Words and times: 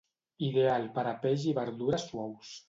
Ideal 0.45 0.87
per 0.95 1.03
a 1.09 1.13
peix 1.27 1.45
i 1.51 1.55
verdures 1.59 2.09
suaus. 2.09 2.57